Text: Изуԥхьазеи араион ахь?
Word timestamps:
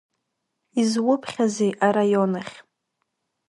Изуԥхьазеи 0.81 1.71
араион 1.87 2.33
ахь? 2.41 2.55